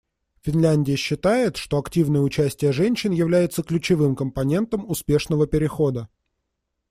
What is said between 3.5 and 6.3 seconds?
ключевым компонентом успешного перехода.